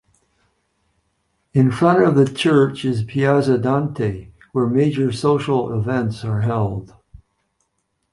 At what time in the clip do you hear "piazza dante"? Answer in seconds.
3.03-4.29